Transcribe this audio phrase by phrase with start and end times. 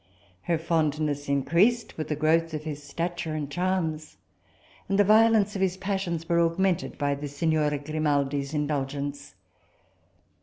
[0.41, 4.17] Her fondness increased with the growth of his stature and charms,
[4.89, 9.35] and the violence of his passions were augmented by the signora Grimaldi's indulgence.